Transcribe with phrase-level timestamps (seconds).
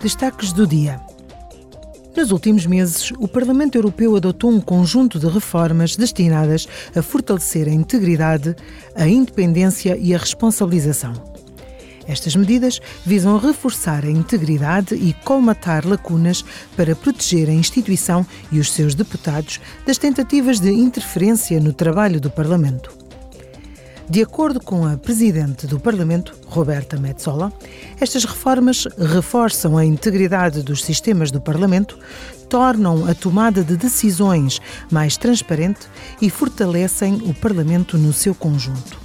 [0.00, 1.00] Destaques do dia.
[2.16, 7.72] Nos últimos meses, o Parlamento Europeu adotou um conjunto de reformas destinadas a fortalecer a
[7.72, 8.54] integridade,
[8.94, 11.14] a independência e a responsabilização.
[12.06, 16.44] Estas medidas visam reforçar a integridade e colmatar lacunas
[16.76, 22.30] para proteger a instituição e os seus deputados das tentativas de interferência no trabalho do
[22.30, 23.07] Parlamento.
[24.10, 27.52] De acordo com a Presidente do Parlamento, Roberta Metsola,
[28.00, 31.98] estas reformas reforçam a integridade dos sistemas do Parlamento,
[32.48, 35.80] tornam a tomada de decisões mais transparente
[36.22, 38.98] e fortalecem o Parlamento no seu conjunto.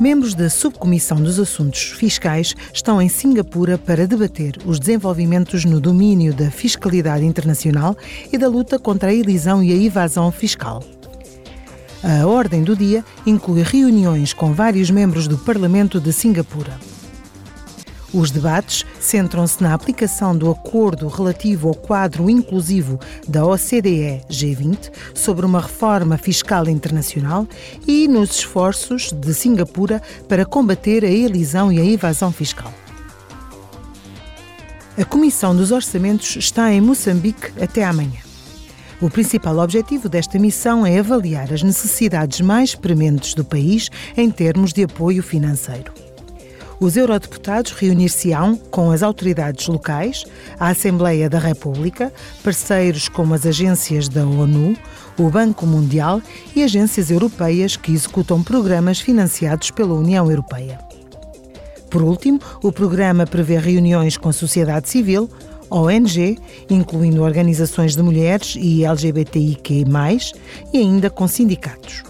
[0.00, 6.34] Membros da Subcomissão dos Assuntos Fiscais estão em Singapura para debater os desenvolvimentos no domínio
[6.34, 7.96] da fiscalidade internacional
[8.32, 10.82] e da luta contra a elisão e a evasão fiscal.
[12.02, 16.78] A ordem do dia inclui reuniões com vários membros do Parlamento de Singapura.
[18.12, 25.44] Os debates centram-se na aplicação do acordo relativo ao quadro inclusivo da OCDE G20 sobre
[25.44, 27.46] uma reforma fiscal internacional
[27.86, 32.72] e nos esforços de Singapura para combater a elisão e a evasão fiscal.
[34.98, 38.29] A Comissão dos Orçamentos está em Moçambique até amanhã.
[39.00, 44.74] O principal objetivo desta missão é avaliar as necessidades mais prementes do país em termos
[44.74, 45.90] de apoio financeiro.
[46.78, 50.24] Os eurodeputados reunir-se-ão com as autoridades locais,
[50.58, 52.12] a Assembleia da República,
[52.44, 54.76] parceiros como as agências da ONU,
[55.18, 56.20] o Banco Mundial
[56.54, 60.78] e agências europeias que executam programas financiados pela União Europeia.
[61.90, 65.28] Por último, o programa prevê reuniões com a sociedade civil,
[65.70, 66.38] ONG,
[66.68, 69.84] incluindo organizações de mulheres e LGBTIQ,
[70.72, 72.02] e ainda com sindicatos.